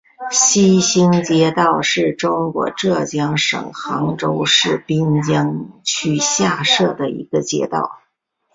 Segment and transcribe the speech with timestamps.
[0.31, 8.01] 西兴街道是中国浙江省杭州市滨江区下辖的一个街道。